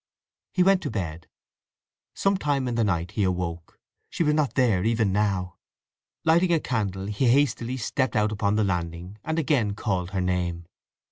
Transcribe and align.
He 0.51 0.63
went 0.63 0.81
to 0.81 0.89
bed. 0.89 1.27
Some 2.15 2.35
time 2.35 2.67
in 2.67 2.73
the 2.73 2.83
night 2.83 3.11
he 3.11 3.21
awoke. 3.21 3.79
She 4.09 4.23
was 4.23 4.33
not 4.33 4.55
there, 4.55 4.83
even 4.83 5.13
now. 5.13 5.57
Lighting 6.25 6.51
a 6.51 6.59
candle 6.59 7.05
he 7.05 7.27
hastily 7.27 7.77
stepped 7.77 8.15
out 8.15 8.31
upon 8.31 8.55
the 8.55 8.63
landing, 8.63 9.19
and 9.23 9.37
again 9.37 9.75
called 9.75 10.09
her 10.09 10.21
name. 10.21 10.65